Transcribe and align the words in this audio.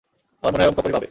আমার 0.43 0.51
মনে 0.53 0.63
হয় 0.63 0.69
ওম 0.69 0.75
কাপুরই 0.75 0.85
পাবে। 0.87 0.99